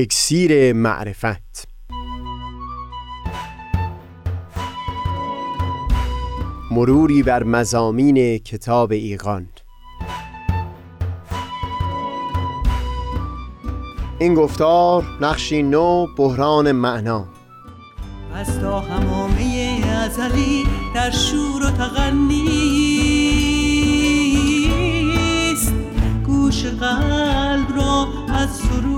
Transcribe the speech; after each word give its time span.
اکسیر 0.00 0.72
معرفت. 0.72 1.68
مروری 6.70 7.22
بر 7.22 7.42
مزامین 7.42 8.38
کتاب 8.38 8.92
ایقان 8.92 9.48
این 14.18 14.34
گفتار 14.34 15.04
نقشی 15.20 15.62
نو 15.62 16.06
بحران 16.16 16.72
معنا. 16.72 17.28
از 18.34 18.60
تا 18.60 18.80
همامه 18.80 19.80
ازلی 20.04 20.64
در 20.94 21.10
شور 21.10 21.66
و 21.66 21.70
تغنیست 21.70 22.52
گوش 26.26 26.64
قلب 26.64 27.76
را 27.76 28.08
از 28.28 28.56
سروش 28.56 28.97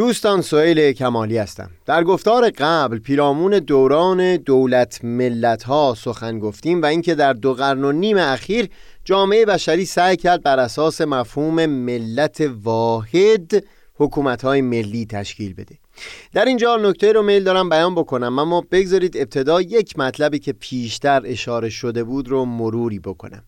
دوستان 0.00 0.42
سئیل 0.42 0.92
کمالی 0.92 1.38
هستم. 1.38 1.70
در 1.86 2.04
گفتار 2.04 2.50
قبل 2.50 2.98
پیرامون 2.98 3.58
دوران 3.58 4.36
دولت 4.36 5.04
ملت 5.04 5.62
ها 5.62 5.94
سخن 5.98 6.38
گفتیم 6.38 6.82
و 6.82 6.86
اینکه 6.86 7.14
در 7.14 7.32
دو 7.32 7.54
قرن 7.54 7.84
و 7.84 7.92
نیم 7.92 8.16
اخیر 8.18 8.68
جامعه 9.04 9.46
بشری 9.46 9.84
سعی 9.84 10.16
کرد 10.16 10.42
بر 10.42 10.58
اساس 10.58 11.00
مفهوم 11.00 11.66
ملت 11.66 12.50
واحد 12.62 13.64
حکومت 13.94 14.42
های 14.42 14.60
ملی 14.60 15.06
تشکیل 15.06 15.54
بده. 15.54 15.78
در 16.32 16.44
اینجا 16.44 16.76
نکته 16.76 17.12
رو 17.12 17.22
میل 17.22 17.44
دارم 17.44 17.68
بیان 17.68 17.94
بکنم 17.94 18.38
اما 18.38 18.64
بگذارید 18.70 19.16
ابتدا 19.16 19.60
یک 19.60 19.98
مطلبی 19.98 20.38
که 20.38 20.52
پیشتر 20.52 21.22
اشاره 21.24 21.68
شده 21.68 22.04
بود 22.04 22.28
رو 22.28 22.44
مروری 22.44 22.98
بکنم. 22.98 23.42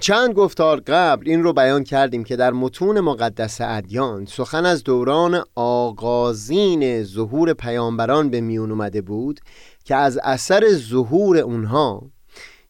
چند 0.00 0.34
گفتار 0.34 0.80
قبل 0.86 1.28
این 1.28 1.42
رو 1.42 1.52
بیان 1.52 1.84
کردیم 1.84 2.24
که 2.24 2.36
در 2.36 2.50
متون 2.50 3.00
مقدس 3.00 3.60
ادیان 3.60 4.26
سخن 4.26 4.66
از 4.66 4.84
دوران 4.84 5.42
آغازین 5.54 7.02
ظهور 7.02 7.52
پیامبران 7.52 8.30
به 8.30 8.40
میون 8.40 8.70
اومده 8.70 9.02
بود 9.02 9.40
که 9.84 9.96
از 9.96 10.18
اثر 10.22 10.68
ظهور 10.72 11.38
اونها 11.38 12.10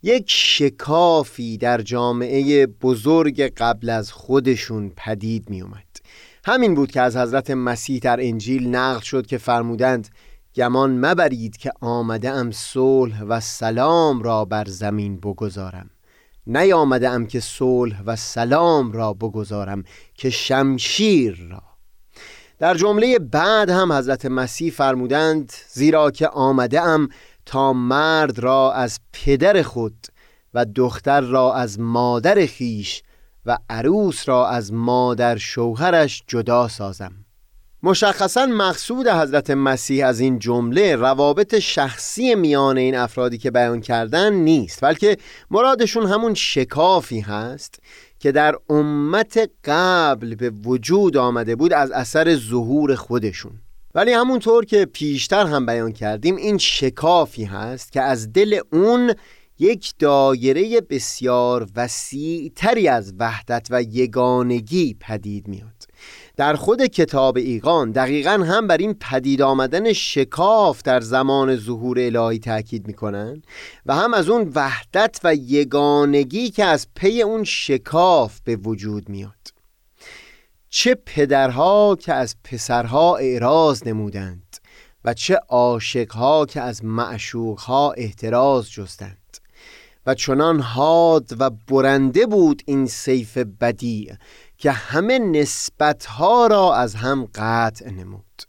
یک 0.02 0.24
شکافی 0.28 1.58
در 1.58 1.80
جامعه 1.80 2.66
بزرگ 2.66 3.40
قبل 3.40 3.90
از 3.90 4.12
خودشون 4.12 4.92
پدید 4.96 5.50
می 5.50 5.62
اومد 5.62 5.86
همین 6.44 6.74
بود 6.74 6.90
که 6.90 7.00
از 7.00 7.16
حضرت 7.16 7.50
مسیح 7.50 8.00
در 8.00 8.20
انجیل 8.20 8.68
نقل 8.68 9.00
شد 9.00 9.26
که 9.26 9.38
فرمودند 9.38 10.08
گمان 10.54 11.06
مبرید 11.06 11.56
که 11.56 11.72
آمده 11.80 12.30
ام 12.30 12.50
صلح 12.50 13.22
و 13.22 13.40
سلام 13.40 14.22
را 14.22 14.44
بر 14.44 14.64
زمین 14.64 15.16
بگذارم. 15.16 15.90
نیامده 16.46 17.08
ام 17.08 17.26
که 17.26 17.40
صلح 17.40 18.02
و 18.02 18.16
سلام 18.16 18.92
را 18.92 19.12
بگذارم 19.12 19.84
که 20.14 20.30
شمشیر 20.30 21.48
را. 21.50 21.62
در 22.58 22.74
جمله 22.74 23.18
بعد 23.18 23.70
هم 23.70 23.92
حضرت 23.92 24.26
مسیح 24.26 24.72
فرمودند 24.72 25.52
زیرا 25.68 26.10
که 26.10 26.28
آمده 26.28 26.80
ام 26.80 27.08
تا 27.46 27.72
مرد 27.72 28.38
را 28.38 28.72
از 28.72 29.00
پدر 29.12 29.62
خود 29.62 30.06
و 30.54 30.64
دختر 30.64 31.20
را 31.20 31.54
از 31.54 31.80
مادر 31.80 32.46
خیش 32.46 33.02
و 33.46 33.58
عروس 33.70 34.28
را 34.28 34.48
از 34.48 34.72
مادر 34.72 35.36
شوهرش 35.36 36.22
جدا 36.26 36.68
سازم. 36.68 37.21
مشخصا 37.84 38.46
مقصود 38.46 39.08
حضرت 39.08 39.50
مسیح 39.50 40.06
از 40.06 40.20
این 40.20 40.38
جمله 40.38 40.96
روابط 40.96 41.58
شخصی 41.58 42.34
میان 42.34 42.78
این 42.78 42.96
افرادی 42.96 43.38
که 43.38 43.50
بیان 43.50 43.80
کردن 43.80 44.32
نیست 44.32 44.84
بلکه 44.84 45.16
مرادشون 45.50 46.06
همون 46.06 46.34
شکافی 46.34 47.20
هست 47.20 47.78
که 48.18 48.32
در 48.32 48.54
امت 48.70 49.50
قبل 49.64 50.34
به 50.34 50.50
وجود 50.50 51.16
آمده 51.16 51.56
بود 51.56 51.72
از 51.72 51.90
اثر 51.90 52.36
ظهور 52.36 52.94
خودشون. 52.94 53.52
ولی 53.94 54.12
همونطور 54.12 54.64
که 54.64 54.84
پیشتر 54.84 55.46
هم 55.46 55.66
بیان 55.66 55.92
کردیم 55.92 56.36
این 56.36 56.58
شکافی 56.58 57.44
هست 57.44 57.92
که 57.92 58.00
از 58.00 58.32
دل 58.32 58.60
اون 58.72 59.14
یک 59.58 59.92
دایره 59.98 60.80
بسیار 60.80 61.66
وسیع 61.76 62.52
تری 62.56 62.88
از 62.88 63.14
وحدت 63.18 63.66
و 63.70 63.82
یگانگی 63.82 64.96
پدید 65.00 65.48
میاد. 65.48 65.82
در 66.36 66.54
خود 66.56 66.82
کتاب 66.86 67.36
ایقان 67.36 67.90
دقیقا 67.90 68.30
هم 68.30 68.66
بر 68.66 68.76
این 68.76 68.94
پدید 68.94 69.42
آمدن 69.42 69.92
شکاف 69.92 70.82
در 70.82 71.00
زمان 71.00 71.56
ظهور 71.56 71.98
الهی 72.00 72.38
تاکید 72.38 72.86
می‌کنن 72.86 73.42
و 73.86 73.94
هم 73.94 74.14
از 74.14 74.28
اون 74.28 74.52
وحدت 74.54 75.20
و 75.24 75.34
یگانگی 75.34 76.50
که 76.50 76.64
از 76.64 76.86
پی 76.94 77.22
اون 77.22 77.44
شکاف 77.44 78.40
به 78.44 78.56
وجود 78.56 79.08
میاد. 79.08 79.52
چه 80.68 80.94
پدرها 80.94 81.96
که 82.00 82.12
از 82.12 82.36
پسرها 82.44 83.16
اعراض 83.16 83.86
نمودند 83.86 84.56
و 85.04 85.14
چه 85.14 85.34
عاشقها 85.48 86.46
که 86.46 86.60
از 86.60 86.84
معشوقها 86.84 87.92
احتراز 87.92 88.70
جستند. 88.70 89.16
و 90.06 90.14
چنان 90.14 90.60
حاد 90.60 91.30
و 91.38 91.50
برنده 91.50 92.26
بود 92.26 92.62
این 92.66 92.86
سیف 92.86 93.38
بدی 93.38 94.12
که 94.62 94.70
همه 94.70 95.18
نسبتها 95.18 96.46
را 96.46 96.74
از 96.74 96.94
هم 96.94 97.28
قطع 97.34 97.90
نمود. 97.90 98.42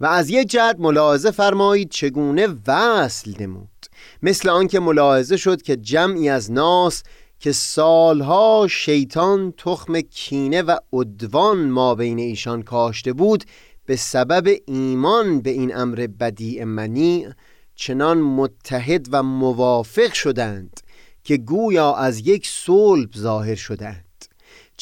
و 0.00 0.06
از 0.06 0.30
یک 0.30 0.48
جهت 0.48 0.76
ملاحظه 0.78 1.30
فرمایید 1.30 1.90
چگونه 1.90 2.48
وصل 2.66 3.42
نمود. 3.42 3.86
مثل 4.22 4.48
آنکه 4.48 4.80
ملاحظه 4.80 5.36
شد 5.36 5.62
که 5.62 5.76
جمعی 5.76 6.28
از 6.28 6.52
ناس 6.52 7.02
که 7.40 7.52
سالها 7.52 8.66
شیطان 8.70 9.52
تخم 9.56 10.00
کینه 10.00 10.62
و 10.62 10.76
عدوان 10.92 11.58
ما 11.58 11.94
بین 11.94 12.18
ایشان 12.18 12.62
کاشته 12.62 13.12
بود 13.12 13.44
به 13.86 13.96
سبب 13.96 14.56
ایمان 14.66 15.40
به 15.40 15.50
این 15.50 15.76
امر 15.76 16.06
بدیع 16.20 16.64
منی 16.64 17.26
چنان 17.74 18.18
متحد 18.18 19.06
و 19.10 19.22
موافق 19.22 20.12
شدند 20.12 20.80
که 21.24 21.36
گویا 21.36 21.94
از 21.94 22.26
یک 22.26 22.48
صلب 22.48 23.10
ظاهر 23.16 23.54
شدند. 23.54 24.09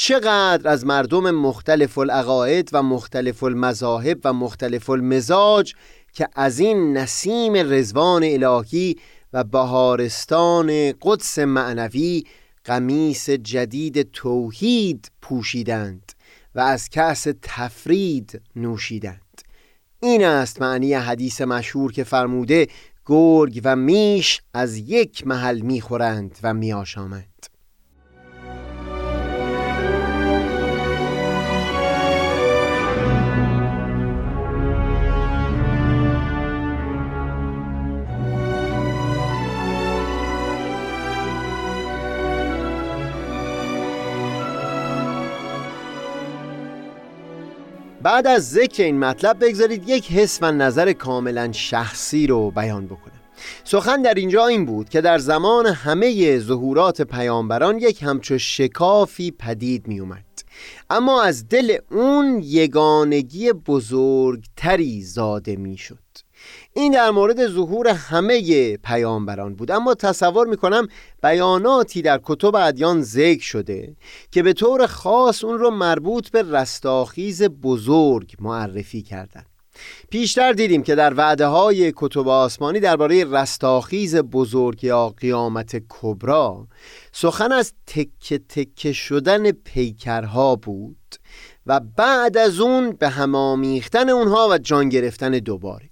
چقدر 0.01 0.69
از 0.69 0.87
مردم 0.87 1.31
مختلف 1.31 1.99
العقاید 1.99 2.71
و 2.73 2.83
مختلف 2.83 3.43
المذاهب 3.43 4.19
و 4.25 4.33
مختلف 4.33 4.91
المزاج 4.91 5.75
که 6.13 6.29
از 6.35 6.59
این 6.59 6.97
نسیم 6.97 7.53
رزوان 7.57 8.23
الهی 8.25 8.97
و 9.33 9.45
بهارستان 9.45 10.93
قدس 11.03 11.39
معنوی 11.39 12.25
قمیس 12.65 13.31
جدید 13.31 14.13
توحید 14.13 15.11
پوشیدند 15.23 16.13
و 16.55 16.61
از 16.61 16.89
کأس 16.89 17.27
تفرید 17.43 18.43
نوشیدند. 18.57 19.41
این 20.01 20.25
است 20.25 20.63
معنی 20.63 20.95
حدیث 20.95 21.41
مشهور 21.41 21.93
که 21.93 22.05
فرموده 22.05 22.67
گرگ 23.07 23.61
و 23.65 23.77
میش 23.77 24.41
از 24.55 24.77
یک 24.77 25.27
محل 25.27 25.61
می‌خورند 25.61 26.39
و 26.43 26.55
میآشامند. 26.55 27.58
بعد 48.03 48.27
از 48.27 48.51
ذکر 48.51 48.83
این 48.83 48.99
مطلب 48.99 49.45
بگذارید 49.45 49.89
یک 49.89 50.13
حس 50.13 50.39
و 50.43 50.53
نظر 50.53 50.93
کاملا 50.93 51.53
شخصی 51.53 52.27
رو 52.27 52.51
بیان 52.51 52.87
بکنم. 52.87 53.13
سخن 53.65 54.03
در 54.03 54.15
اینجا 54.15 54.47
این 54.47 54.65
بود 54.65 54.89
که 54.89 55.01
در 55.01 55.19
زمان 55.19 55.67
همه 55.67 56.39
ظهورات 56.39 57.03
پیامبران 57.03 57.79
یک 57.79 58.03
همچو 58.03 58.39
شکافی 58.39 59.31
پدید 59.31 59.89
می 59.89 60.01
اومد 60.01 60.25
اما 60.91 61.23
از 61.23 61.49
دل 61.49 61.77
اون 61.91 62.41
یگانگی 62.45 63.53
بزرگتری 63.53 65.03
زاده 65.03 65.57
می 65.57 65.77
شد 65.77 65.99
این 66.79 66.93
در 66.93 67.11
مورد 67.11 67.47
ظهور 67.47 67.89
همه 67.89 68.77
پیامبران 68.77 69.55
بود 69.55 69.71
اما 69.71 69.95
تصور 69.95 70.47
می‌کنم 70.47 70.89
بیاناتی 71.23 72.03
در 72.03 72.21
کتب 72.25 72.55
ادیان 72.55 73.03
ذکر 73.03 73.43
شده 73.43 73.97
که 74.31 74.43
به 74.43 74.53
طور 74.53 74.87
خاص 74.87 75.45
اون 75.45 75.59
رو 75.59 75.71
مربوط 75.71 76.31
به 76.31 76.43
رستاخیز 76.43 77.43
بزرگ 77.43 78.35
معرفی 78.41 79.03
کردند. 79.03 79.47
پیشتر 80.11 80.53
دیدیم 80.53 80.83
که 80.83 80.95
در 80.95 81.15
وعده 81.15 81.47
های 81.47 81.93
کتب 81.97 82.29
آسمانی 82.29 82.81
درباره 82.81 83.25
رستاخیز 83.25 84.17
بزرگ 84.17 84.85
یا 84.85 85.09
قیامت 85.09 85.83
کبرا 85.89 86.67
سخن 87.13 87.53
از 87.53 87.73
تکه 87.87 88.39
تکه 88.39 88.93
شدن 88.93 89.51
پیکرها 89.51 90.57
بود 90.57 91.15
و 91.67 91.81
بعد 91.97 92.37
از 92.37 92.61
اون 92.61 92.91
به 92.91 93.09
همامیختن 93.09 94.09
اونها 94.09 94.49
و 94.51 94.59
جان 94.59 94.89
گرفتن 94.89 95.31
دوباره 95.31 95.88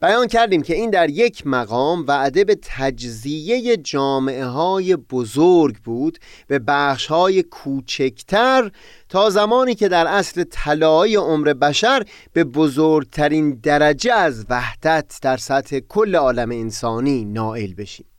بیان 0.00 0.26
کردیم 0.26 0.62
که 0.62 0.74
این 0.74 0.90
در 0.90 1.10
یک 1.10 1.46
مقام 1.46 2.04
وعده 2.08 2.44
به 2.44 2.58
تجزیه 2.62 3.76
جامعه 3.76 4.44
های 4.44 4.96
بزرگ 4.96 5.76
بود 5.76 6.18
به 6.46 6.58
بخش 6.58 7.06
های 7.06 7.42
کوچکتر 7.42 8.70
تا 9.08 9.30
زمانی 9.30 9.74
که 9.74 9.88
در 9.88 10.06
اصل 10.06 10.44
طلای 10.50 11.16
عمر 11.16 11.52
بشر 11.52 12.04
به 12.32 12.44
بزرگترین 12.44 13.60
درجه 13.62 14.12
از 14.12 14.46
وحدت 14.50 15.18
در 15.22 15.36
سطح 15.36 15.78
کل 15.78 16.16
عالم 16.16 16.50
انسانی 16.50 17.24
نائل 17.24 17.74
بشیم. 17.74 18.13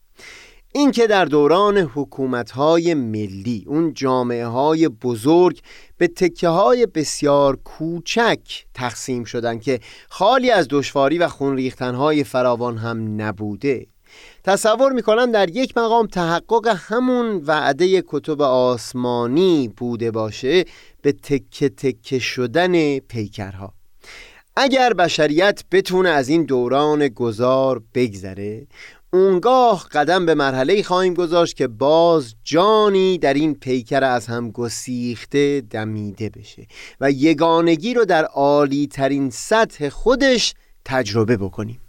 این 0.78 0.92
که 0.92 1.08
در 1.08 1.26
دوران 1.26 1.78
حکومتهای 1.78 2.94
ملی 2.94 3.64
اون 3.68 3.94
جامعه 3.94 4.46
های 4.46 4.88
بزرگ 4.88 5.60
به 5.98 6.08
تکه 6.08 6.48
های 6.48 6.86
بسیار 6.86 7.56
کوچک 7.56 8.40
تقسیم 8.74 9.24
شدن 9.24 9.60
که 9.60 9.80
خالی 10.10 10.52
از 10.52 10.68
دشواری 10.70 11.18
و 11.18 11.28
خون 11.28 11.72
های 11.80 12.24
فراوان 12.24 12.78
هم 12.78 13.22
نبوده. 13.22 13.88
تصور 14.44 14.92
می‌کنم 14.92 15.32
در 15.32 15.50
یک 15.50 15.78
مقام 15.78 16.08
تحقق 16.08 16.78
همون 16.80 17.42
وعده 17.46 18.04
کتب 18.08 18.42
آسمانی 18.42 19.68
بوده 19.78 20.12
باشه 20.12 20.66
به 21.02 21.12
تکه 21.12 21.70
تکه 21.70 22.20
شدن 22.20 23.00
پیکرها. 23.00 23.74
اگر 24.56 24.94
بشریت 24.94 25.64
بتونه 25.72 26.10
از 26.10 26.30
این 26.30 26.46
دوران 26.46 27.08
گذار 27.08 27.82
بگذره 27.94 28.68
اونگاه 29.16 29.88
قدم 29.92 30.26
به 30.26 30.36
مرحله 30.36 30.84
خواهیم 30.84 31.14
گذاشت 31.14 31.56
که 31.56 31.68
باز 31.68 32.36
جانی 32.44 33.18
در 33.18 33.34
این 33.34 33.56
پیکر 33.56 34.04
از 34.04 34.28
هم 34.28 34.52
گسیخته 34.52 35.62
دمیده 35.70 36.30
بشه 36.30 36.68
و 37.02 37.12
یگانگی 37.12 37.94
رو 37.94 38.06
در 38.06 38.26
عالی 38.26 38.88
ترین 38.88 39.30
سطح 39.30 39.90
خودش 39.90 40.54
تجربه 40.86 41.38
بکنیم. 41.38 41.85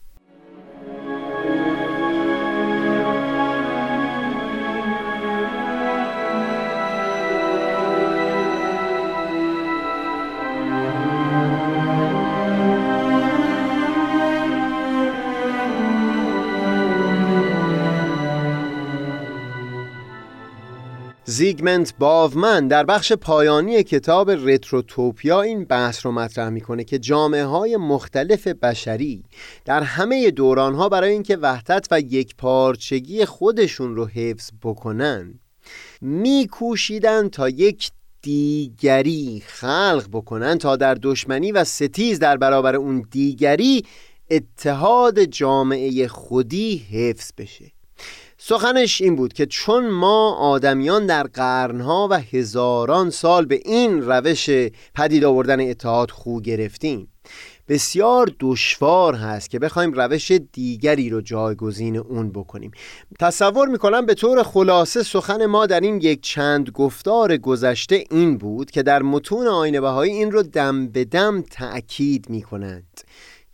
زیگمنت 21.37 21.95
باومن 21.99 22.69
در 22.69 22.85
بخش 22.85 23.13
پایانی 23.13 23.83
کتاب 23.83 24.31
رتروتوپیا 24.31 25.43
این 25.43 25.65
بحث 25.65 26.07
رو 26.07 26.13
مطرح 26.13 26.49
می‌کنه 26.49 26.85
که 26.85 26.99
جامعه 26.99 27.45
های 27.45 27.77
مختلف 27.77 28.47
بشری 28.47 29.23
در 29.65 29.83
همه 29.83 30.31
دوران 30.31 30.75
ها 30.75 30.89
برای 30.89 31.13
اینکه 31.13 31.37
وحدت 31.37 31.87
و 31.91 32.01
یک 32.01 32.37
پارچگی 32.37 33.25
خودشون 33.25 33.97
رو 33.97 34.07
حفظ 34.07 34.51
بکنن 34.63 35.41
میکوشیدن 36.01 37.29
تا 37.29 37.49
یک 37.49 37.91
دیگری 38.23 39.43
خلق 39.47 40.07
بکنن 40.13 40.59
تا 40.59 40.77
در 40.77 40.95
دشمنی 40.95 41.53
و 41.53 41.65
ستیز 41.65 42.19
در 42.19 42.37
برابر 42.37 42.77
اون 42.77 43.05
دیگری 43.11 43.85
اتحاد 44.31 45.25
جامعه 45.25 46.09
خودی 46.09 46.77
حفظ 46.77 47.33
بشه. 47.39 47.76
سخنش 48.39 49.01
این 49.01 49.17
بود 49.17 49.33
که 49.33 49.47
چون 49.47 49.89
ما 49.89 50.35
آدمیان 50.35 51.07
در 51.07 51.23
قرنها 51.23 52.09
و 52.11 52.15
هزاران 52.15 53.11
سال 53.11 53.47
به 53.47 53.61
این 53.65 54.03
روش 54.03 54.51
پدید 54.95 55.25
آوردن 55.25 55.71
اتحاد 55.71 56.11
خو 56.11 56.41
گرفتیم 56.41 57.09
بسیار 57.69 58.33
دشوار 58.41 59.15
هست 59.15 59.51
که 59.51 59.59
بخوایم 59.59 59.93
روش 59.93 60.33
دیگری 60.53 61.11
رو 61.11 61.21
جایگزین 61.21 61.97
اون 61.97 62.31
بکنیم. 62.31 62.71
تصور 63.21 63.69
می‌کنم 63.69 64.07
به 64.07 64.15
طور 64.15 64.43
خلاصه 64.43 65.03
سخن 65.03 65.47
ما 65.47 65.67
در 65.67 65.81
این 65.81 66.01
یک 66.01 66.21
چند 66.21 66.71
گفتار 66.71 67.37
گذشته 67.37 68.05
این 68.11 68.39
بود 68.39 68.71
که 68.71 68.83
در 68.83 69.03
متون 69.03 69.47
آینه 69.47 69.81
بهایی 69.81 70.13
این 70.13 70.33
رو 70.33 70.43
دم 70.43 70.87
به 70.89 71.05
دم 71.05 71.43
تأکید 71.43 72.31
می‌کنند. 72.31 73.01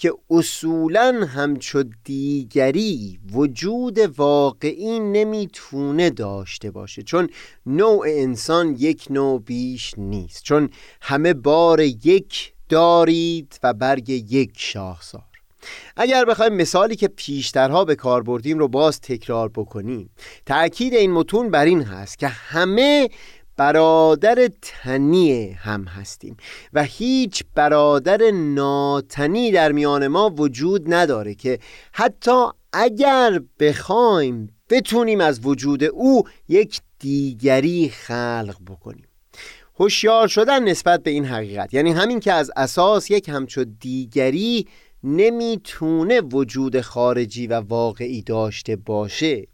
که 0.03 0.13
اصولا 0.31 1.27
همچو 1.35 1.85
دیگری 2.05 3.21
وجود 3.33 3.99
واقعی 3.99 5.01
نمی‌تونه 5.01 6.11
داشته 6.11 6.71
باشه 6.71 7.03
چون 7.03 7.29
نوع 7.67 8.07
انسان 8.09 8.77
یک 8.79 9.07
نوع 9.11 9.41
بیش 9.41 9.95
نیست 9.99 10.43
چون 10.43 10.71
همه 11.01 11.35
بار 11.35 11.81
یک 11.81 12.53
دارید 12.69 13.59
و 13.63 13.75
برگ 13.75 14.09
یک 14.11 14.51
شاخسار 14.57 15.23
اگر 15.97 16.25
بخوایم 16.25 16.55
مثالی 16.55 16.97
که 16.97 17.09
پیشترها 17.09 17.85
به 17.85 17.95
کار 17.95 18.23
بردیم 18.23 18.59
رو 18.59 18.69
باز 18.69 19.01
تکرار 19.01 19.49
بکنیم 19.49 20.11
تأکید 20.47 20.95
این 20.95 21.13
متون 21.13 21.51
بر 21.51 21.65
این 21.65 21.83
هست 21.83 22.19
که 22.19 22.29
همه 22.29 23.09
برادر 23.57 24.49
تنی 24.63 25.51
هم 25.51 25.85
هستیم 25.85 26.37
و 26.73 26.83
هیچ 26.83 27.45
برادر 27.55 28.31
ناتنی 28.31 29.53
در 29.53 29.73
میان 29.73 30.09
ما 30.09 30.31
وجود 30.31 30.95
نداره 30.95 31.35
که 31.35 31.59
حتی 31.93 32.47
اگر 32.73 33.41
بخوایم 33.61 34.49
بتونیم 34.71 35.21
از 35.21 35.47
وجود 35.47 35.85
او 35.85 36.25
یک 36.49 36.81
دیگری 36.99 37.89
خلق 37.89 38.57
بکنیم. 38.67 39.09
هوشیار 39.79 40.29
شدن 40.29 40.69
نسبت 40.69 41.03
به 41.03 41.11
این 41.11 41.25
حقیقت 41.25 41.75
یعنی 41.75 41.93
همین 41.93 42.21
که 42.21 42.33
از 42.33 42.51
اساس 42.57 43.11
یک 43.11 43.29
همچو 43.29 43.65
دیگری 43.65 44.67
نمی‌تونه 45.05 46.21
وجود 46.21 46.81
خارجی 46.81 47.47
و 47.47 47.61
واقعی 47.61 48.23
داشته 48.23 48.77
باشه. 48.77 49.47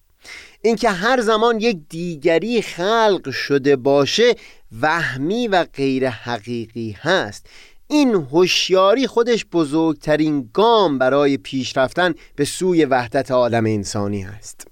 اینکه 0.62 0.90
هر 0.90 1.20
زمان 1.20 1.60
یک 1.60 1.78
دیگری 1.88 2.62
خلق 2.62 3.30
شده 3.30 3.76
باشه 3.76 4.34
وهمی 4.80 5.48
و 5.48 5.64
غیر 5.64 6.08
حقیقی 6.08 6.96
هست. 7.00 7.46
این 7.90 8.14
هوشیاری 8.14 9.06
خودش 9.06 9.46
بزرگترین 9.52 10.50
گام 10.54 10.98
برای 10.98 11.36
پیشرفتن 11.36 12.14
به 12.36 12.44
سوی 12.44 12.84
وحدت 12.84 13.30
عالم 13.30 13.66
انسانی 13.66 14.24
است 14.24 14.67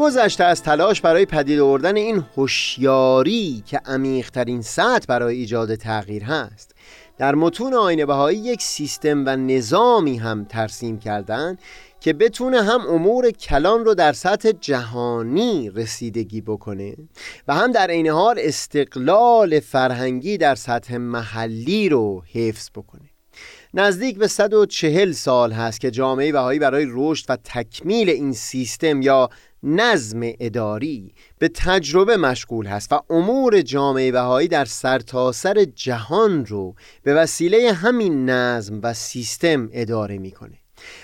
گذشته 0.00 0.44
از 0.44 0.62
تلاش 0.62 1.00
برای 1.00 1.26
پدید 1.26 1.60
آوردن 1.60 1.96
این 1.96 2.24
هوشیاری 2.36 3.62
که 3.66 3.80
عمیقترین 3.86 4.62
سطح 4.62 5.06
برای 5.08 5.36
ایجاد 5.36 5.74
تغییر 5.74 6.24
هست. 6.24 6.74
در 7.18 7.34
متون 7.34 7.74
آینه 7.74 8.06
بهایی 8.06 8.38
یک 8.38 8.62
سیستم 8.62 9.26
و 9.26 9.36
نظامی 9.36 10.16
هم 10.16 10.44
ترسیم 10.44 10.98
کردن 10.98 11.58
که 12.00 12.12
بتونه 12.12 12.62
هم 12.62 12.80
امور 12.80 13.30
کلان 13.30 13.84
رو 13.84 13.94
در 13.94 14.12
سطح 14.12 14.52
جهانی 14.60 15.70
رسیدگی 15.70 16.40
بکنه 16.40 16.94
و 17.48 17.54
هم 17.54 17.72
در 17.72 17.90
عین 17.90 18.08
حال 18.08 18.36
استقلال 18.38 19.60
فرهنگی 19.60 20.38
در 20.38 20.54
سطح 20.54 20.96
محلی 20.96 21.88
رو 21.88 22.22
حفظ 22.32 22.70
بکنه. 22.74 23.10
نزدیک 23.74 24.18
به 24.18 24.26
140 24.26 25.12
سال 25.12 25.52
هست 25.52 25.80
که 25.80 25.90
جامعه 25.90 26.32
بهایی 26.32 26.58
برای 26.58 26.86
رشد 26.88 27.24
و 27.28 27.36
تکمیل 27.44 28.10
این 28.10 28.32
سیستم 28.32 29.02
یا 29.02 29.30
نظم 29.62 30.20
اداری 30.22 31.14
به 31.38 31.48
تجربه 31.48 32.16
مشغول 32.16 32.66
هست 32.66 32.92
و 32.92 33.00
امور 33.10 33.60
جامعه 33.60 34.12
بهایی 34.12 34.48
در 34.48 34.64
سرتاسر 34.64 35.54
سر 35.54 35.64
جهان 35.64 36.46
رو 36.46 36.74
به 37.02 37.14
وسیله 37.14 37.72
همین 37.72 38.30
نظم 38.30 38.80
و 38.82 38.94
سیستم 38.94 39.68
اداره 39.72 40.18
می‌کنه. 40.18 40.58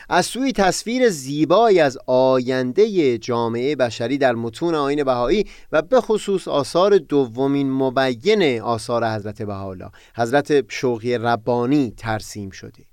از 0.09 0.27
سوی 0.27 0.53
تصویر 0.53 1.09
زیبایی 1.09 1.81
از 1.81 1.99
آینده 2.07 3.19
جامعه 3.19 3.77
بشری 3.77 4.19
در 4.19 4.35
متون 4.35 4.75
آین 4.75 5.05
بهایی 5.05 5.45
و 5.73 5.83
به 5.83 6.01
خصوص 6.01 6.49
آثار 6.49 6.99
دومین 6.99 7.73
مبین 7.73 8.61
آثار 8.61 9.15
حضرت 9.15 9.43
بهاءالله 9.43 9.91
حضرت 10.17 10.73
شوقی 10.73 11.19
ربانی 11.19 11.95
ترسیم 11.97 12.51
شده. 12.51 12.85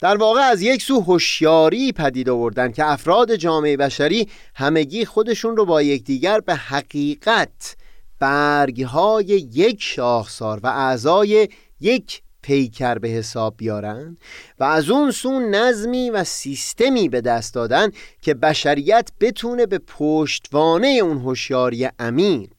در 0.00 0.16
واقع 0.16 0.40
از 0.40 0.62
یک 0.62 0.82
سو 0.82 1.00
هوشیاری 1.00 1.92
پدید 1.92 2.28
آوردن 2.28 2.72
که 2.72 2.86
افراد 2.86 3.34
جامعه 3.34 3.76
بشری 3.76 4.28
همگی 4.54 5.04
خودشون 5.04 5.56
رو 5.56 5.64
با 5.64 5.82
یکدیگر 5.82 6.40
به 6.40 6.54
حقیقت 6.54 7.76
برگهای 8.18 9.24
یک 9.52 9.82
شاخسار 9.82 10.60
و 10.62 10.66
اعضای 10.66 11.48
یک 11.80 12.22
پیکر 12.42 12.98
به 12.98 13.08
حساب 13.08 13.54
بیارن 13.56 14.16
و 14.58 14.64
از 14.64 14.90
اون 14.90 15.10
سو 15.10 15.40
نظمی 15.40 16.10
و 16.10 16.24
سیستمی 16.24 17.08
به 17.08 17.20
دست 17.20 17.54
دادن 17.54 17.90
که 18.22 18.34
بشریت 18.34 19.10
بتونه 19.20 19.66
به 19.66 19.78
پشتوانه 19.78 20.88
اون 20.88 21.18
هوشیاری 21.18 21.88
عمیق 21.98 22.50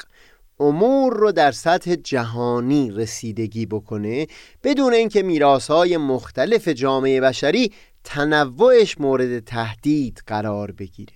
امور 0.60 1.14
رو 1.14 1.32
در 1.32 1.52
سطح 1.52 1.96
جهانی 1.96 2.92
رسیدگی 2.92 3.66
بکنه 3.66 4.28
بدون 4.64 4.94
اینکه 4.94 5.24
میراث‌های 5.24 5.98
مختلف 5.98 6.68
جامعه 6.68 7.22
بشری 7.22 7.72
تنوعش 8.04 9.00
مورد 9.00 9.40
تهدید 9.40 10.24
قرار 10.28 10.72
بگیره. 10.72 11.14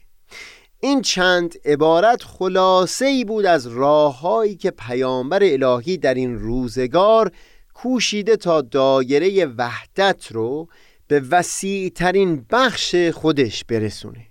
این 0.80 1.02
چند 1.02 1.56
عبارت 1.66 2.24
خلاصه 2.24 3.06
ای 3.06 3.26
بود 3.26 3.46
از 3.46 3.68
راههایی 3.68 4.56
که 4.56 4.72
پیامبر 4.72 5.40
الهی 5.44 5.98
در 5.98 6.14
این 6.14 6.40
روزگار 6.40 7.32
کوشیده 7.74 8.36
تا 8.36 8.62
دایره 8.62 9.46
وحدت 9.46 10.32
رو 10.32 10.68
به 11.08 11.20
وسیع 11.20 11.90
ترین 11.90 12.46
بخش 12.52 12.96
خودش 12.96 13.64
برسونه. 13.64 14.31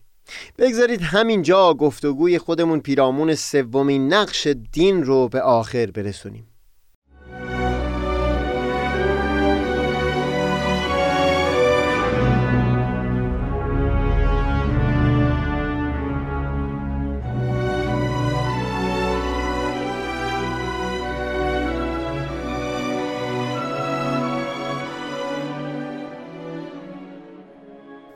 بگذارید 0.59 1.03
همینجا 1.03 1.75
گفتگوی 1.75 2.39
خودمون 2.39 2.81
پیرامون 2.81 3.35
سومین 3.35 4.13
نقش 4.13 4.47
دین 4.73 5.03
رو 5.03 5.29
به 5.29 5.41
آخر 5.43 5.87
برسونیم. 5.87 6.50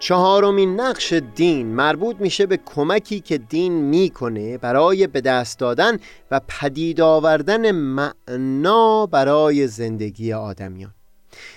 چهارمین 0.05 0.81
نقش 0.81 1.13
دین 1.13 1.67
مربوط 1.67 2.17
میشه 2.21 2.47
به 2.47 2.57
کمکی 2.57 3.21
که 3.21 3.39
دین 3.39 3.73
می‌کنه 3.73 4.59
برای 4.59 5.07
به 5.07 5.21
دست 5.21 5.59
دادن 5.59 5.99
و 6.31 6.41
پدید 6.49 7.01
آوردن 7.01 7.71
معنا 7.71 9.07
برای 9.07 9.67
زندگی 9.67 10.33
آدمیان. 10.33 10.95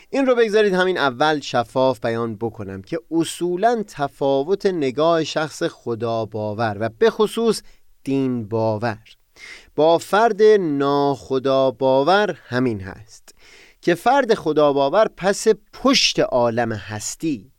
این 0.10 0.26
رو 0.26 0.36
بگذارید 0.36 0.74
همین 0.74 0.98
اول 0.98 1.40
شفاف 1.40 2.00
بیان 2.00 2.36
بکنم 2.36 2.82
که 2.82 3.00
اصولا 3.12 3.84
تفاوت 3.88 4.66
نگاه 4.66 5.24
شخص 5.24 5.64
خدا 5.64 6.26
باور 6.26 6.78
و 6.80 6.90
به 7.00 7.10
خصوص 7.10 7.62
دین 8.04 8.48
باور. 8.48 9.04
با 9.76 9.98
فرد 9.98 10.42
ناخدا 10.60 11.72
باور 11.72 12.38
همین 12.48 12.82
هست 12.82 13.36
که 13.82 13.96
فرد 13.96 14.34
خدا 14.34 14.74
باور 14.74 15.08
پس 15.18 15.48
پشت 15.74 16.20
عالم 16.20 16.72
هستی 16.72 17.52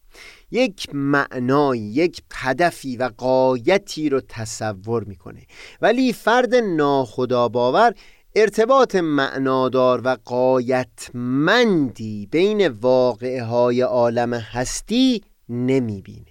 یک 0.50 0.88
معنای 0.92 1.78
یک 1.78 2.22
هدفی 2.34 2.96
و 2.96 3.10
قایتی 3.18 4.08
رو 4.08 4.20
تصور 4.28 5.04
می‌کنه. 5.04 5.42
ولی 5.82 6.12
فرد 6.12 6.54
ناخدا 6.54 7.48
باور 7.48 7.94
ارتباط 8.36 8.96
معنادار 8.96 10.00
و 10.04 10.16
قایتمندی 10.24 12.28
بین 12.30 12.68
واقعه 12.68 13.42
های 13.42 13.80
عالم 13.80 14.34
هستی 14.34 15.22
نمی‌بینه. 15.48 16.24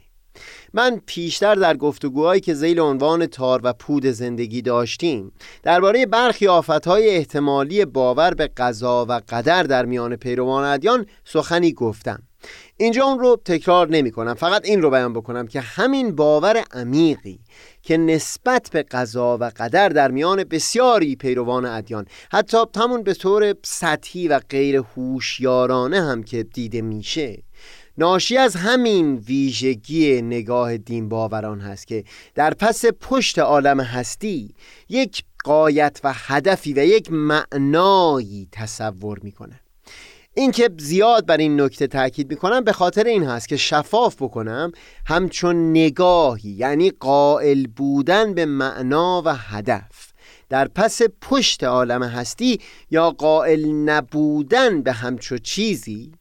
من 0.73 1.01
پیشتر 1.05 1.55
در 1.55 1.77
گفتگوهایی 1.77 2.41
که 2.41 2.53
زیل 2.53 2.79
عنوان 2.79 3.25
تار 3.25 3.61
و 3.63 3.73
پود 3.73 4.05
زندگی 4.05 4.61
داشتیم 4.61 5.31
درباره 5.63 6.05
برخی 6.05 6.47
آفتهای 6.47 7.09
احتمالی 7.09 7.85
باور 7.85 8.33
به 8.33 8.47
قضا 8.47 9.05
و 9.09 9.21
قدر 9.29 9.63
در 9.63 9.85
میان 9.85 10.15
پیروان 10.15 10.63
ادیان 10.63 11.05
سخنی 11.25 11.73
گفتم. 11.73 12.26
اینجا 12.77 13.05
اون 13.05 13.19
رو 13.19 13.41
تکرار 13.45 13.89
نمی 13.89 14.11
کنم 14.11 14.33
فقط 14.33 14.65
این 14.65 14.81
رو 14.81 14.89
بیان 14.89 15.13
بکنم 15.13 15.47
که 15.47 15.61
همین 15.61 16.15
باور 16.15 16.63
عمیقی 16.73 17.39
که 17.81 17.97
نسبت 17.97 18.69
به 18.73 18.83
قضا 18.83 19.37
و 19.37 19.51
قدر 19.57 19.89
در 19.89 20.11
میان 20.11 20.43
بسیاری 20.43 21.15
پیروان 21.15 21.65
ادیان 21.65 22.05
حتی 22.31 22.57
همون 22.75 23.03
به 23.03 23.13
طور 23.13 23.55
سطحی 23.63 24.27
و 24.27 24.39
غیر 24.39 24.75
هوشیارانه 24.75 26.01
هم 26.01 26.23
که 26.23 26.43
دیده 26.43 26.81
میشه 26.81 27.43
ناشی 27.97 28.37
از 28.37 28.55
همین 28.55 29.15
ویژگی 29.15 30.21
نگاه 30.21 30.77
دین 30.77 31.09
باوران 31.09 31.59
هست 31.59 31.87
که 31.87 32.03
در 32.35 32.53
پس 32.53 32.85
پشت 32.85 33.39
عالم 33.39 33.79
هستی 33.79 34.55
یک 34.89 35.23
قایت 35.43 35.99
و 36.03 36.13
هدفی 36.15 36.73
و 36.73 36.85
یک 36.85 37.11
معنایی 37.11 38.47
تصور 38.51 39.19
می‌کنه. 39.23 39.59
این 40.37 40.51
که 40.51 40.69
زیاد 40.77 41.25
بر 41.25 41.37
این 41.37 41.61
نکته 41.61 41.87
تاکید 41.87 42.29
می‌کنم 42.29 42.63
به 42.63 42.71
خاطر 42.71 43.03
این 43.03 43.23
هست 43.23 43.47
که 43.47 43.57
شفاف 43.57 44.15
بکنم 44.21 44.71
همچون 45.05 45.69
نگاهی 45.69 46.49
یعنی 46.49 46.89
قائل 46.89 47.67
بودن 47.67 48.33
به 48.33 48.45
معنا 48.45 49.21
و 49.25 49.35
هدف. 49.35 50.13
در 50.49 50.67
پس 50.67 51.01
پشت 51.21 51.63
عالم 51.63 52.03
هستی 52.03 52.59
یا 52.91 53.11
قائل 53.11 53.65
نبودن 53.65 54.81
به 54.81 54.91
همچو 54.91 55.37
چیزی 55.37 56.11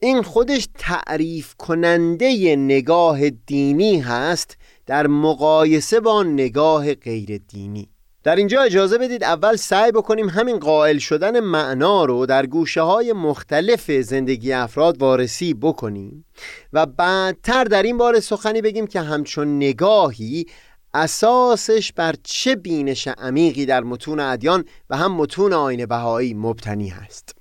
این 0.00 0.22
خودش 0.22 0.68
تعریف 0.78 1.54
کننده 1.54 2.56
نگاه 2.56 3.30
دینی 3.30 4.00
هست 4.00 4.56
در 4.86 5.06
مقایسه 5.06 6.00
با 6.00 6.22
نگاه 6.22 6.94
غیر 6.94 7.40
دینی. 7.48 7.88
در 8.26 8.36
اینجا 8.36 8.62
اجازه 8.62 8.98
بدید 8.98 9.24
اول 9.24 9.56
سعی 9.56 9.92
بکنیم 9.92 10.28
همین 10.28 10.58
قائل 10.58 10.98
شدن 10.98 11.40
معنا 11.40 12.04
رو 12.04 12.26
در 12.26 12.46
گوشه 12.46 12.80
های 12.80 13.12
مختلف 13.12 13.90
زندگی 13.90 14.52
افراد 14.52 15.02
وارسی 15.02 15.54
بکنیم 15.54 16.24
و 16.72 16.86
بعدتر 16.86 17.64
در 17.64 17.82
این 17.82 17.98
بار 17.98 18.20
سخنی 18.20 18.62
بگیم 18.62 18.86
که 18.86 19.00
همچون 19.00 19.56
نگاهی 19.56 20.46
اساسش 20.94 21.92
بر 21.92 22.14
چه 22.22 22.56
بینش 22.56 23.08
عمیقی 23.08 23.66
در 23.66 23.80
متون 23.80 24.20
ادیان 24.20 24.64
و 24.90 24.96
هم 24.96 25.12
متون 25.12 25.52
آین 25.52 25.86
بهایی 25.86 26.34
مبتنی 26.34 26.88
هست. 26.88 27.35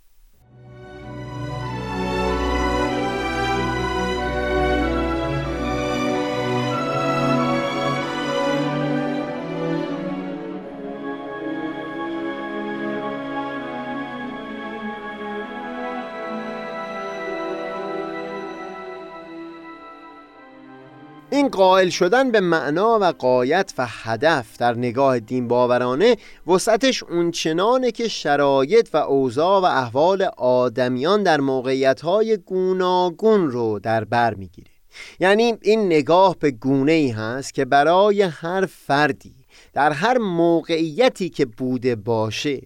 این 21.35 21.47
قائل 21.47 21.89
شدن 21.89 22.31
به 22.31 22.39
معنا 22.39 22.99
و 23.01 23.05
قایت 23.11 23.73
و 23.77 23.87
هدف 23.89 24.57
در 24.57 24.73
نگاه 24.73 25.19
دین 25.19 25.47
باورانه 25.47 26.17
وسعتش 26.47 27.03
اونچنانه 27.03 27.91
که 27.91 28.07
شرایط 28.07 28.89
و 28.93 28.97
اوضاع 28.97 29.61
و 29.61 29.65
احوال 29.65 30.21
آدمیان 30.37 31.23
در 31.23 31.39
موقعیتهای 31.39 32.37
گوناگون 32.37 33.51
رو 33.51 33.79
در 33.79 34.03
بر 34.03 34.33
می‌گیره. 34.33 34.71
یعنی 35.19 35.57
این 35.61 35.85
نگاه 35.85 36.35
به 36.39 36.51
گونه 36.51 36.91
ای 36.91 37.09
هست 37.09 37.53
که 37.53 37.65
برای 37.65 38.21
هر 38.21 38.65
فردی 38.65 39.35
در 39.73 39.91
هر 39.91 40.17
موقعیتی 40.17 41.29
که 41.29 41.45
بوده 41.45 41.95
باشه 41.95 42.61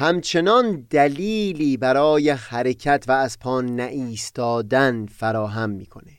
همچنان 0.00 0.86
دلیلی 0.90 1.76
برای 1.76 2.30
حرکت 2.30 3.04
و 3.08 3.12
از 3.12 3.38
پا 3.38 3.60
نایستادن 3.60 5.06
فراهم 5.06 5.70
می‌کنه. 5.70 6.12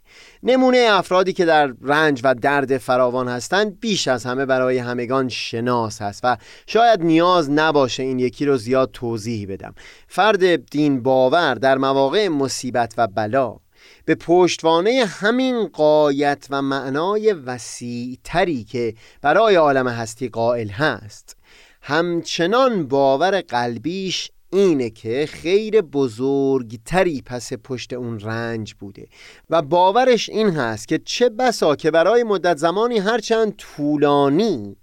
نمونه 0.43 0.87
افرادی 0.91 1.33
که 1.33 1.45
در 1.45 1.73
رنج 1.81 2.21
و 2.23 2.35
درد 2.35 2.77
فراوان 2.77 3.27
هستند 3.27 3.79
بیش 3.79 4.07
از 4.07 4.25
همه 4.25 4.45
برای 4.45 4.77
همگان 4.77 5.29
شناس 5.29 6.01
هست 6.01 6.21
و 6.23 6.37
شاید 6.67 7.01
نیاز 7.01 7.49
نباشه 7.49 8.03
این 8.03 8.19
یکی 8.19 8.45
رو 8.45 8.57
زیاد 8.57 8.91
توضیح 8.91 9.47
بدم. 9.49 9.75
فرد 10.07 10.69
دین 10.69 11.03
باور 11.03 11.55
در 11.55 11.77
مواقع 11.77 12.27
مصیبت 12.27 12.93
و 12.97 13.07
بلا 13.07 13.57
به 14.05 14.15
پشتوانه 14.15 15.05
همین 15.05 15.67
قایت 15.67 16.47
و 16.49 16.61
معنای 16.61 17.33
وسیع 17.33 18.17
تری 18.23 18.63
که 18.63 18.93
برای 19.21 19.55
عالم 19.55 19.87
هستی 19.87 20.29
قائل 20.29 20.69
هست 20.69 21.40
همچنان 21.81 22.87
باور 22.87 23.41
قلبیش 23.41 24.31
اینه 24.53 24.89
که 24.89 25.25
خیر 25.31 25.81
بزرگتری 25.81 27.21
پس 27.25 27.53
پشت 27.53 27.93
اون 27.93 28.19
رنج 28.19 28.73
بوده 28.73 29.07
و 29.49 29.61
باورش 29.61 30.29
این 30.29 30.49
هست 30.49 30.87
که 30.87 30.97
چه 31.05 31.29
بسا 31.29 31.75
که 31.75 31.91
برای 31.91 32.23
مدت 32.23 32.57
زمانی 32.57 32.97
هرچند 32.97 33.55
طولانی 33.55 34.75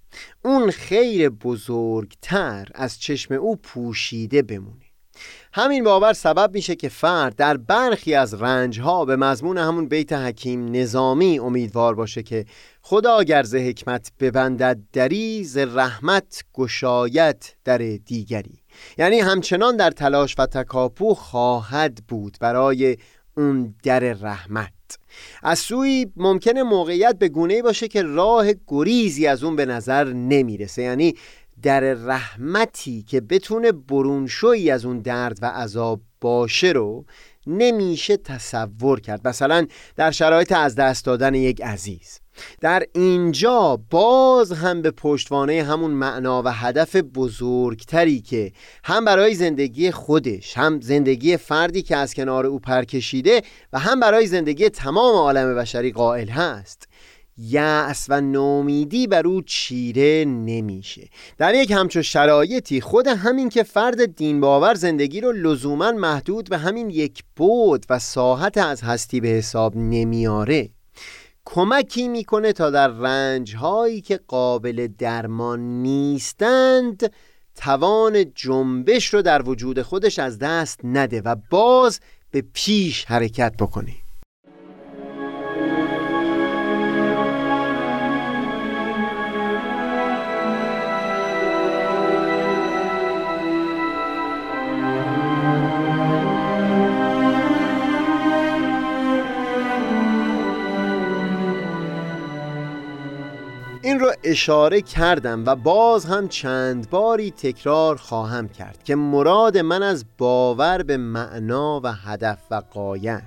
اون 0.44 0.70
خیر 0.70 1.28
بزرگتر 1.28 2.68
از 2.74 3.00
چشم 3.00 3.34
او 3.34 3.56
پوشیده 3.56 4.42
بمونه. 4.42 4.88
همین 5.52 5.84
باور 5.84 6.12
سبب 6.12 6.54
میشه 6.54 6.75
که 6.75 6.88
فرد 6.88 7.37
در 7.37 7.56
برخی 7.56 8.14
از 8.14 8.34
رنجها 8.34 9.04
به 9.04 9.16
مضمون 9.16 9.58
همون 9.58 9.88
بیت 9.88 10.12
حکیم 10.12 10.76
نظامی 10.76 11.38
امیدوار 11.38 11.94
باشه 11.94 12.22
که 12.22 12.44
خدا 12.82 13.22
گرز 13.22 13.54
حکمت 13.54 14.12
ببندد 14.20 14.78
دری 14.92 15.44
ز 15.44 15.56
رحمت 15.56 16.44
گشایت 16.54 17.54
در 17.64 17.78
دیگری. 17.78 18.58
یعنی 18.98 19.20
همچنان 19.20 19.76
در 19.76 19.90
تلاش 19.90 20.34
و 20.38 20.46
تکاپو 20.46 21.14
خواهد 21.14 21.98
بود 22.08 22.37
برای 22.40 22.96
اون 23.37 23.75
در 23.82 24.00
رحمت. 24.00 24.72
از 25.42 25.58
سوی 25.58 26.06
ممکنه 26.16 26.62
موقعیت 26.62 27.18
به 27.18 27.28
گونه 27.28 27.62
باشه 27.62 27.88
که 27.88 28.02
راه 28.02 28.46
گریزی 28.66 29.26
از 29.26 29.44
اون 29.44 29.56
به 29.56 29.66
نظر 29.66 30.12
نمی‌رسه. 30.12 30.82
یعنی 30.82 31.14
در 31.62 31.80
رحمتی 31.80 33.02
که 33.02 33.20
بتونه 33.20 33.72
برونشویی 33.72 34.70
از 34.70 34.84
اون 34.84 34.98
درد 34.98 35.38
و 35.42 35.46
عذاب 35.46 36.00
باشه 36.20 36.68
رو 36.68 37.04
نمیشه 37.46 38.16
تصور 38.16 39.00
کرد. 39.00 39.28
مثلا 39.28 39.66
در 39.96 40.10
شرایط 40.10 40.52
از 40.52 40.74
دست 40.74 41.04
دادن 41.04 41.34
یک 41.34 41.62
عزیز. 41.62 42.20
در 42.60 42.82
اینجا 42.94 43.80
باز 43.90 44.52
هم 44.52 44.82
به 44.82 44.90
پشتوانه 44.90 45.62
همون 45.62 45.90
معنا 45.90 46.42
و 46.42 46.48
هدف 46.48 46.96
بزرگتری 46.96 48.20
که 48.20 48.52
هم 48.84 49.04
برای 49.04 49.34
زندگی 49.34 49.90
خودش 49.90 50.58
هم 50.58 50.80
زندگی 50.80 51.36
فردی 51.36 51.82
که 51.82 51.96
از 51.96 52.14
کنار 52.14 52.46
او 52.46 52.58
پرکشیده 52.58 53.42
و 53.72 53.78
هم 53.78 54.00
برای 54.00 54.26
زندگی 54.26 54.68
تمام 54.68 55.14
عالم 55.14 55.54
بشری 55.54 55.92
قائل 55.92 56.28
هست. 56.28 56.88
یأس 57.38 58.07
و 58.09 58.21
نومیدی 58.21 59.07
بر 59.07 59.26
او 59.26 59.42
چیره 59.42 60.25
نمیشه. 60.25 61.09
در 61.38 61.54
یک 61.54 61.71
همچون 61.71 62.02
شرایطی 62.02 62.80
خود 62.80 63.07
همین 63.07 63.49
که 63.49 63.62
فرد 63.62 64.16
دین 64.16 64.40
باور 64.40 64.75
زندگی 64.75 65.21
رو 65.21 65.33
لزوما 65.33 65.92
محدود 65.92 66.49
به 66.49 66.59
همین 66.59 66.90
یک 66.90 67.25
بود 67.37 67.87
و 67.90 67.99
ساحت 67.99 68.59
از 68.59 68.83
هستی 68.83 69.21
به 69.21 69.28
حساب 69.28 69.76
نمیاره. 69.76 70.68
کمکی 71.45 72.09
می‌کنه 72.09 72.52
تا 72.52 72.71
در 72.71 72.88
رنج 72.88 73.57
هایی 73.57 74.00
که 74.00 74.21
قابل 74.28 74.88
درمان 74.99 75.61
نیستند 75.61 77.12
توان 77.57 78.33
جنبش 78.35 79.14
رو 79.14 79.23
در 79.23 79.49
وجود 79.49 79.83
خودش 79.83 80.18
از 80.18 80.38
دست 80.38 80.80
نده 80.85 81.21
و 81.21 81.37
باز 81.50 82.00
به 82.30 82.45
پیش 82.52 83.04
حرکت 83.04 83.54
بکنه. 83.59 84.07
اشاره 104.25 104.80
کردم 104.82 105.44
و 105.46 105.56
باز 105.56 106.04
هم 106.04 106.28
چند 106.28 106.90
باری 106.90 107.30
تکرار 107.30 107.96
خواهم 107.96 108.48
کرد 108.48 108.82
که 108.84 108.94
مراد 108.94 109.58
من 109.58 109.82
از 109.82 110.04
باور 110.18 110.82
به 110.82 110.96
معنا 110.96 111.80
و 111.84 111.92
هدف 111.92 112.38
و 112.50 112.62
قایت 112.70 113.22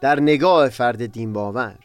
در 0.00 0.20
نگاه 0.20 0.68
فرد 0.68 1.06
دین 1.06 1.32
باور. 1.32 1.78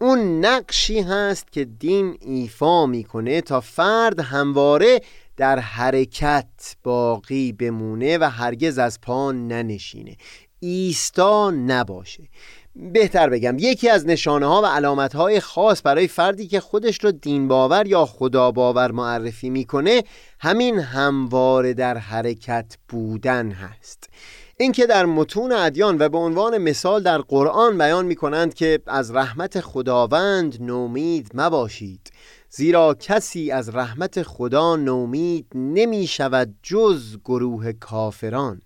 اون 0.00 0.44
نقشی 0.44 1.00
هست 1.00 1.52
که 1.52 1.64
دین 1.64 2.18
ایفا 2.20 2.86
می‌کنه 2.86 3.40
تا 3.40 3.60
فرد 3.60 4.20
همواره 4.20 5.00
در 5.36 5.58
حرکت 5.58 6.76
باقی 6.82 7.52
بمونه 7.52 8.18
و 8.18 8.24
هرگز 8.24 8.78
از 8.78 9.00
پا 9.00 9.32
ننشینه. 9.32 10.16
ایستا 10.60 11.50
نباشه. 11.50 12.28
بهتر 12.76 13.28
بگم. 13.30 13.56
یکی 13.58 13.88
از 13.88 14.06
نشانه 14.06 14.46
ها 14.46 14.62
و 14.62 14.66
علامت 14.66 15.14
های 15.14 15.40
خاص 15.40 15.80
برای 15.84 16.08
فردی 16.08 16.46
که 16.46 16.60
خودش 16.60 17.04
رو 17.04 17.12
دین 17.12 17.48
باور 17.48 17.86
یا 17.86 18.06
خدا 18.06 18.50
باور 18.50 18.90
معرفی 18.92 19.50
می‌کنه 19.50 20.02
همین 20.40 20.78
همواره 20.78 21.74
در 21.74 21.98
حرکت 21.98 22.76
بودن 22.88 23.50
هست. 23.50 24.08
اینکه 24.56 24.86
در 24.86 25.06
متون 25.06 25.52
ادیان 25.52 25.96
و 25.98 26.08
به 26.08 26.18
عنوان 26.18 26.58
مثال 26.58 27.02
در 27.02 27.18
قرآن 27.18 27.78
بیان 27.78 28.06
می 28.06 28.14
کنند 28.14 28.54
که 28.54 28.78
از 28.86 29.10
رحمت 29.14 29.60
خداوند 29.60 30.62
نومید 30.62 31.30
مباشید. 31.34 32.12
زیرا 32.50 32.94
کسی 32.94 33.50
از 33.50 33.74
رحمت 33.74 34.22
خدا 34.22 34.76
نومید 34.76 35.46
نمی 35.54 36.06
شود 36.06 36.54
جز 36.62 37.16
گروه 37.24 37.72
کافران. 37.72 38.60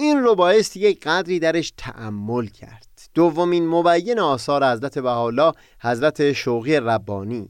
این 0.00 0.18
رو 0.18 0.34
بایست 0.34 0.76
یک 0.76 1.00
قدری 1.04 1.38
درش 1.38 1.72
تعمل 1.76 2.46
کرد. 2.46 2.86
دومین 3.14 3.68
مبین 3.68 4.18
آثار 4.18 4.72
حضرت 4.72 4.98
بهاءالله 4.98 5.52
حضرت 5.80 6.32
شوقی 6.32 6.76
ربانی. 6.76 7.48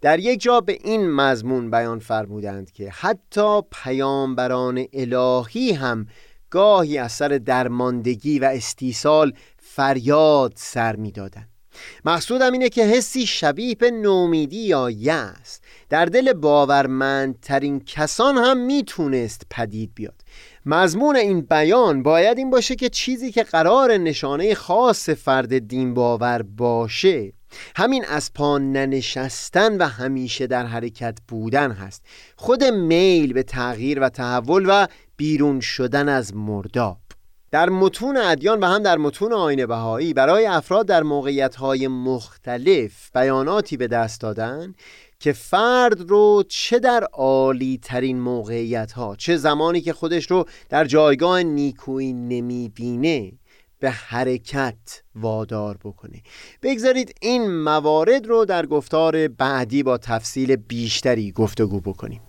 در 0.00 0.18
یک 0.18 0.40
جا 0.40 0.60
به 0.60 0.78
این 0.84 1.10
مضمون 1.10 1.70
بیان 1.70 1.98
فرمودند 1.98 2.70
که 2.70 2.90
حتی 2.90 3.60
پیامبران 3.82 4.86
الهی 4.92 5.72
هم 5.72 6.06
گاهی 6.50 6.98
اثر 6.98 7.28
درماندگی 7.28 8.38
و 8.38 8.44
استیصال 8.44 9.32
فریاد 9.58 10.52
سر 10.56 10.96
می‌دادند. 10.96 11.48
مقصودم 12.04 12.52
اینه 12.52 12.68
که 12.68 12.84
حسی 12.84 13.26
شبیه 13.26 13.74
به 13.74 13.90
نومیدی 13.90 14.56
یا 14.56 14.90
یأس. 14.90 15.60
در 15.88 16.04
دل 16.04 16.32
باورمندترین 16.32 17.80
کسان 17.80 18.38
هم 18.38 18.58
می‌تونست 18.58 19.42
پدید 19.50 19.94
بیاد. 19.94 20.22
مضمون 20.66 21.16
این 21.16 21.40
بیان 21.40 22.02
باید 22.02 22.38
این 22.38 22.50
باشه 22.50 22.74
که 22.74 22.88
چیزی 22.88 23.32
که 23.32 23.42
قرار 23.42 23.96
نشانه 23.96 24.54
خاص 24.54 25.08
فرد 25.08 25.58
دین 25.58 25.94
باور 25.94 26.42
باشه 26.42 27.32
همین 27.76 28.04
از 28.04 28.32
پا 28.34 28.58
ننشستن 28.58 29.76
و 29.76 29.86
همیشه 29.86 30.46
در 30.46 30.66
حرکت 30.66 31.18
بودن 31.28 31.70
هست. 31.70 32.02
خود 32.36 32.64
میل 32.64 33.32
به 33.32 33.42
تغییر 33.42 34.00
و 34.00 34.08
تحول 34.08 34.64
و 34.68 34.86
بیرون 35.16 35.60
شدن 35.60 36.08
از 36.08 36.36
مرداب. 36.36 36.98
در 37.50 37.68
متون 37.68 38.16
ادیان 38.16 38.60
و 38.60 38.66
هم 38.66 38.82
در 38.82 38.98
متون 38.98 39.32
آین 39.32 39.66
بهایی 39.66 40.14
برای 40.14 40.46
افراد 40.46 40.86
در 40.86 41.02
موقعیت 41.02 41.60
مختلف 41.88 43.10
بیاناتی 43.14 43.76
به 43.76 43.88
دست 43.88 44.20
دادن 44.20 44.74
که 45.22 45.32
فرد 45.32 46.00
رو 46.00 46.42
چه 46.48 46.78
در 46.78 47.04
عالی 47.12 47.78
ترین 47.82 48.20
موقعیت 48.20 48.92
ها 48.92 49.16
چه 49.16 49.36
زمانی 49.36 49.80
که 49.80 49.92
خودش 49.92 50.30
رو 50.30 50.44
در 50.68 50.84
جایگاه 50.84 51.42
نیکویی 51.42 52.12
نمی‌بینه 52.12 53.32
به 53.78 53.90
حرکت 53.90 55.02
وادار 55.14 55.78
بکنه. 55.84 56.22
بگذارید 56.62 57.14
این 57.20 57.50
موارد 57.50 58.26
رو 58.26 58.44
در 58.44 58.66
گفتار 58.66 59.28
بعدی 59.28 59.82
با 59.82 59.98
تفصیل 59.98 60.56
بیشتری 60.56 61.32
گفتگو 61.32 61.80
بکنیم. 61.80 62.22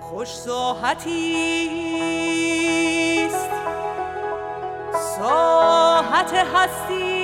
خوش 0.00 0.28
ساحتی 0.28 1.34
ساحت 5.18 6.32
هستی. 6.54 7.23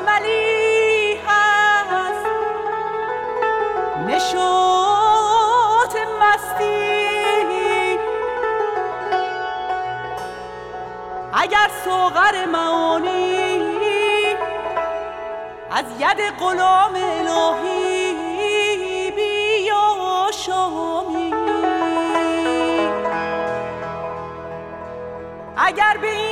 و 0.00 0.02
ملی 0.02 1.20
هست. 1.26 2.26
نشوت 4.06 5.96
مستی. 6.20 7.98
اگر 11.32 11.70
سوغر 11.84 12.46
معانی 12.46 13.80
از 15.70 15.84
ید 15.98 16.20
غلام 16.40 16.94
الهی 16.94 18.14
بیا 19.10 20.30
شامی 20.32 21.34
اگر 25.56 25.96
به 26.00 26.29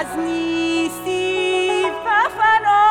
از 0.00 0.18
نیستی 0.18 1.84
و 1.84 2.28
فنا 2.28 2.86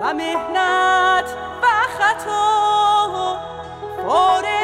و 0.00 0.14
مهنت 0.14 1.24
و 1.62 1.66
خطا 1.98 3.38
فارغ 4.06 4.63